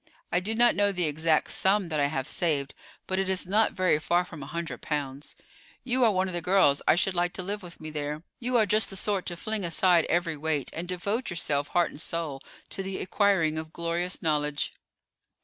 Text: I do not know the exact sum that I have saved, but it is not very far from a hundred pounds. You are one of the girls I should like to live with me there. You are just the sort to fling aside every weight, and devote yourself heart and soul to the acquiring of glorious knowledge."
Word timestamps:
I 0.31 0.39
do 0.39 0.55
not 0.55 0.73
know 0.75 0.91
the 0.91 1.03
exact 1.05 1.51
sum 1.51 1.89
that 1.89 1.99
I 1.99 2.07
have 2.07 2.27
saved, 2.27 2.73
but 3.05 3.19
it 3.19 3.29
is 3.29 3.45
not 3.45 3.73
very 3.73 3.99
far 3.99 4.25
from 4.25 4.41
a 4.41 4.47
hundred 4.47 4.81
pounds. 4.81 5.35
You 5.83 6.03
are 6.03 6.11
one 6.11 6.27
of 6.27 6.33
the 6.33 6.41
girls 6.41 6.81
I 6.87 6.95
should 6.95 7.13
like 7.13 7.33
to 7.33 7.43
live 7.43 7.61
with 7.61 7.79
me 7.79 7.91
there. 7.91 8.23
You 8.39 8.57
are 8.57 8.65
just 8.65 8.89
the 8.89 8.95
sort 8.95 9.27
to 9.27 9.37
fling 9.37 9.63
aside 9.63 10.05
every 10.05 10.37
weight, 10.37 10.71
and 10.73 10.87
devote 10.87 11.29
yourself 11.29 11.67
heart 11.67 11.91
and 11.91 12.01
soul 12.01 12.41
to 12.71 12.81
the 12.81 12.97
acquiring 12.99 13.59
of 13.59 13.71
glorious 13.73 14.23
knowledge." 14.23 14.73